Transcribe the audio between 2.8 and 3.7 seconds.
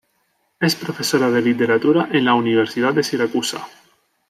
de Siracusa.